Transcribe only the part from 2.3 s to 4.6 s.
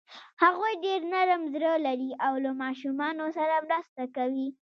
له ماشومانو سره مرسته کوي.